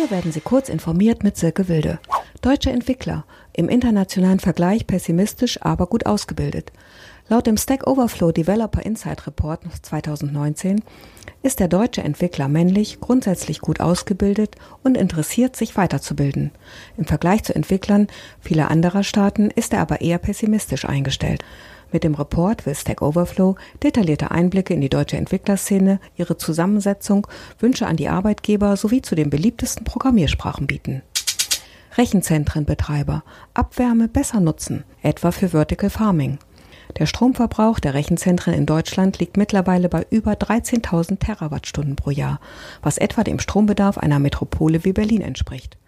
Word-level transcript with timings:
Hier 0.00 0.10
werden 0.10 0.32
Sie 0.32 0.40
kurz 0.40 0.70
informiert 0.70 1.24
mit 1.24 1.36
Silke 1.36 1.68
Wilde. 1.68 1.98
Deutsche 2.40 2.70
Entwickler, 2.70 3.26
im 3.52 3.68
internationalen 3.68 4.40
Vergleich 4.40 4.86
pessimistisch, 4.86 5.60
aber 5.60 5.88
gut 5.88 6.06
ausgebildet. 6.06 6.72
Laut 7.28 7.46
dem 7.46 7.58
Stack 7.58 7.86
Overflow 7.86 8.32
Developer 8.32 8.82
Insight 8.82 9.26
Report 9.26 9.60
2019 9.82 10.82
ist 11.42 11.60
der 11.60 11.68
deutsche 11.68 12.02
Entwickler 12.02 12.48
männlich, 12.48 12.98
grundsätzlich 13.00 13.60
gut 13.60 13.80
ausgebildet 13.80 14.56
und 14.82 14.96
interessiert, 14.96 15.54
sich 15.54 15.76
weiterzubilden. 15.76 16.50
Im 16.96 17.04
Vergleich 17.04 17.44
zu 17.44 17.54
Entwicklern 17.54 18.06
vieler 18.40 18.70
anderer 18.70 19.02
Staaten 19.02 19.50
ist 19.50 19.74
er 19.74 19.80
aber 19.80 20.00
eher 20.00 20.16
pessimistisch 20.16 20.86
eingestellt. 20.86 21.44
Mit 21.92 22.04
dem 22.04 22.14
Report 22.14 22.66
will 22.66 22.74
Stack 22.74 23.02
Overflow 23.02 23.56
detaillierte 23.82 24.30
Einblicke 24.30 24.74
in 24.74 24.80
die 24.80 24.88
deutsche 24.88 25.16
Entwicklerszene, 25.16 25.98
ihre 26.16 26.36
Zusammensetzung, 26.36 27.26
Wünsche 27.58 27.86
an 27.86 27.96
die 27.96 28.08
Arbeitgeber 28.08 28.76
sowie 28.76 29.02
zu 29.02 29.14
den 29.14 29.30
beliebtesten 29.30 29.84
Programmiersprachen 29.84 30.66
bieten. 30.66 31.02
Rechenzentrenbetreiber 31.96 33.24
Abwärme 33.54 34.06
besser 34.06 34.40
nutzen, 34.40 34.84
etwa 35.02 35.32
für 35.32 35.48
Vertical 35.48 35.90
Farming. 35.90 36.38
Der 36.98 37.06
Stromverbrauch 37.06 37.78
der 37.78 37.94
Rechenzentren 37.94 38.54
in 38.54 38.66
Deutschland 38.66 39.18
liegt 39.18 39.36
mittlerweile 39.36 39.88
bei 39.88 40.06
über 40.10 40.32
13.000 40.32 41.18
Terawattstunden 41.18 41.96
pro 41.96 42.10
Jahr, 42.10 42.40
was 42.82 42.98
etwa 42.98 43.24
dem 43.24 43.38
Strombedarf 43.38 43.98
einer 43.98 44.18
Metropole 44.18 44.84
wie 44.84 44.92
Berlin 44.92 45.20
entspricht. 45.20 45.79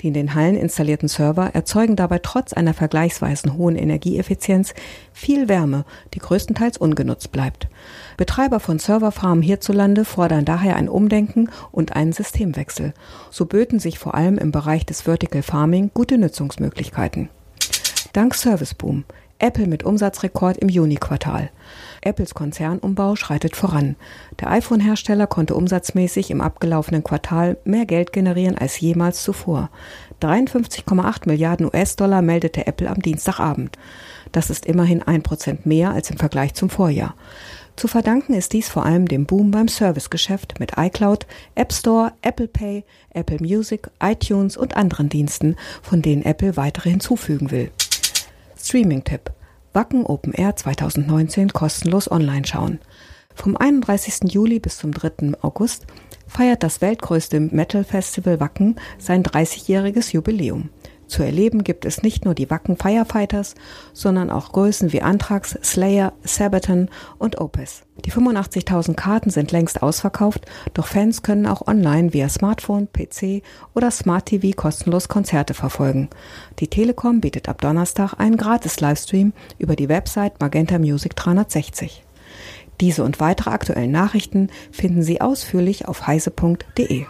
Die 0.00 0.08
in 0.08 0.14
den 0.14 0.34
Hallen 0.34 0.56
installierten 0.56 1.08
Server 1.08 1.54
erzeugen 1.54 1.96
dabei 1.96 2.18
trotz 2.18 2.52
einer 2.52 2.72
vergleichsweise 2.72 3.56
hohen 3.56 3.76
Energieeffizienz 3.76 4.74
viel 5.12 5.48
Wärme, 5.48 5.84
die 6.14 6.20
größtenteils 6.20 6.78
ungenutzt 6.78 7.32
bleibt. 7.32 7.68
Betreiber 8.16 8.60
von 8.60 8.78
Serverfarmen 8.78 9.42
hierzulande 9.42 10.04
fordern 10.04 10.44
daher 10.44 10.76
ein 10.76 10.88
Umdenken 10.88 11.50
und 11.70 11.96
einen 11.96 12.12
Systemwechsel. 12.12 12.94
So 13.30 13.44
böten 13.44 13.78
sich 13.78 13.98
vor 13.98 14.14
allem 14.14 14.38
im 14.38 14.52
Bereich 14.52 14.86
des 14.86 15.02
Vertical 15.02 15.42
Farming 15.42 15.90
gute 15.92 16.16
Nutzungsmöglichkeiten. 16.16 17.28
Dank 18.12 18.34
Serviceboom 18.34 19.04
Apple 19.40 19.66
mit 19.66 19.82
Umsatzrekord 19.82 20.58
im 20.58 20.68
Juni-Quartal. 20.68 21.50
Apples 22.02 22.34
Konzernumbau 22.34 23.16
schreitet 23.16 23.56
voran. 23.56 23.96
Der 24.38 24.50
iPhone-Hersteller 24.50 25.26
konnte 25.26 25.54
umsatzmäßig 25.54 26.30
im 26.30 26.40
abgelaufenen 26.40 27.02
Quartal 27.02 27.56
mehr 27.64 27.86
Geld 27.86 28.12
generieren 28.12 28.56
als 28.56 28.78
jemals 28.80 29.22
zuvor. 29.22 29.70
53,8 30.22 31.26
Milliarden 31.26 31.66
US-Dollar 31.66 32.22
meldete 32.22 32.66
Apple 32.66 32.88
am 32.88 33.00
Dienstagabend. 33.00 33.76
Das 34.32 34.50
ist 34.50 34.66
immerhin 34.66 35.02
ein 35.02 35.22
Prozent 35.22 35.66
mehr 35.66 35.90
als 35.90 36.10
im 36.10 36.18
Vergleich 36.18 36.54
zum 36.54 36.70
Vorjahr. 36.70 37.14
Zu 37.76 37.88
verdanken 37.88 38.34
ist 38.34 38.52
dies 38.52 38.68
vor 38.68 38.84
allem 38.84 39.08
dem 39.08 39.24
Boom 39.24 39.50
beim 39.50 39.68
Servicegeschäft 39.68 40.60
mit 40.60 40.72
iCloud, 40.76 41.26
App 41.54 41.72
Store, 41.72 42.12
Apple 42.20 42.48
Pay, 42.48 42.84
Apple 43.14 43.38
Music, 43.40 43.88
iTunes 44.02 44.58
und 44.58 44.76
anderen 44.76 45.08
Diensten, 45.08 45.56
von 45.80 46.02
denen 46.02 46.22
Apple 46.22 46.58
weitere 46.58 46.90
hinzufügen 46.90 47.50
will. 47.50 47.70
Streaming-Tipp. 48.60 49.32
Wacken 49.72 50.04
Open 50.04 50.32
Air 50.32 50.56
2019 50.56 51.52
kostenlos 51.52 52.10
online 52.10 52.44
schauen. 52.44 52.80
Vom 53.34 53.56
31. 53.56 54.32
Juli 54.32 54.58
bis 54.58 54.78
zum 54.78 54.92
3. 54.92 55.32
August 55.40 55.86
feiert 56.26 56.62
das 56.62 56.80
weltgrößte 56.80 57.40
Metal 57.40 57.84
Festival 57.84 58.40
Wacken 58.40 58.76
sein 58.98 59.22
30-jähriges 59.22 60.12
Jubiläum. 60.12 60.70
Zu 61.10 61.24
erleben 61.24 61.64
gibt 61.64 61.86
es 61.86 62.04
nicht 62.04 62.24
nur 62.24 62.34
die 62.34 62.50
Wacken 62.50 62.76
Firefighters, 62.76 63.56
sondern 63.92 64.30
auch 64.30 64.52
Größen 64.52 64.92
wie 64.92 65.02
Anthrax, 65.02 65.58
Slayer, 65.60 66.12
Sabaton 66.22 66.88
und 67.18 67.40
Opus. 67.40 67.82
Die 68.04 68.12
85.000 68.12 68.94
Karten 68.94 69.30
sind 69.30 69.50
längst 69.50 69.82
ausverkauft, 69.82 70.46
doch 70.72 70.86
Fans 70.86 71.22
können 71.22 71.46
auch 71.46 71.66
online 71.66 72.12
via 72.12 72.28
Smartphone, 72.28 72.86
PC 72.92 73.42
oder 73.74 73.90
Smart 73.90 74.26
TV 74.26 74.54
kostenlos 74.54 75.08
Konzerte 75.08 75.52
verfolgen. 75.52 76.08
Die 76.60 76.68
Telekom 76.68 77.20
bietet 77.20 77.48
ab 77.48 77.60
Donnerstag 77.60 78.14
einen 78.14 78.36
Gratis-Livestream 78.36 79.32
über 79.58 79.74
die 79.74 79.88
Website 79.88 80.40
Magenta 80.40 80.78
Music 80.78 81.16
360. 81.16 82.04
Diese 82.80 83.02
und 83.02 83.18
weitere 83.18 83.50
aktuellen 83.50 83.90
Nachrichten 83.90 84.48
finden 84.70 85.02
Sie 85.02 85.20
ausführlich 85.20 85.88
auf 85.88 86.06
heise.de. 86.06 87.04